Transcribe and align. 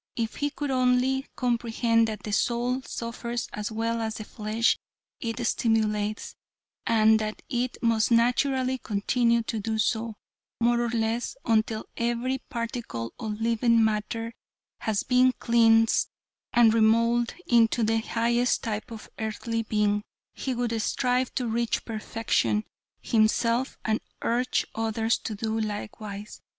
If 0.15 0.37
he 0.37 0.49
could 0.49 0.71
only 0.71 1.27
comprehend 1.35 2.07
that 2.07 2.23
the 2.23 2.31
soul 2.33 2.81
suffers 2.81 3.47
as 3.53 3.71
well 3.71 4.01
as 4.01 4.15
the 4.15 4.23
flesh 4.23 4.75
it 5.19 5.45
stimulates, 5.45 6.33
and 6.87 7.19
that 7.19 7.43
it 7.49 7.77
must 7.83 8.09
naturally 8.09 8.79
continue 8.79 9.43
to 9.43 9.59
do 9.59 9.77
so, 9.77 10.15
more 10.59 10.81
or 10.81 10.89
less, 10.89 11.37
until 11.45 11.85
every 11.97 12.39
particle 12.49 13.13
of 13.19 13.39
living 13.39 13.83
matter 13.83 14.33
has 14.79 15.03
been 15.03 15.33
cleansed 15.33 16.09
and 16.51 16.73
remoulded 16.73 17.35
into 17.45 17.83
the 17.83 17.99
highest 17.99 18.63
type 18.63 18.89
of 18.89 19.07
earthly 19.19 19.61
being, 19.61 20.01
he 20.33 20.55
would 20.55 20.81
strive 20.81 21.31
to 21.35 21.45
reach 21.47 21.85
perfection 21.85 22.63
himself 23.03 23.77
and 23.85 23.99
urge 24.23 24.65
others 24.73 25.19
to 25.19 25.35
do 25.35 25.59
likewise. 25.59 26.41